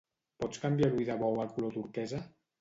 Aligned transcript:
Pots 0.43 0.61
canviar 0.63 0.89
l'ull 0.93 1.05
de 1.11 1.17
bou 1.25 1.37
al 1.45 1.53
color 1.59 1.77
turquesa? 1.77 2.25